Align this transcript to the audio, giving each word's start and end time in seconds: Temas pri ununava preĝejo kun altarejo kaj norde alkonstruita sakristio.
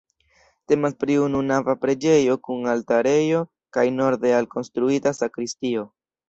Temas 0.71 0.95
pri 1.01 1.17
ununava 1.23 1.75
preĝejo 1.83 2.37
kun 2.47 2.65
altarejo 2.73 3.43
kaj 3.79 3.85
norde 3.99 4.33
alkonstruita 4.39 5.15
sakristio. 5.21 5.87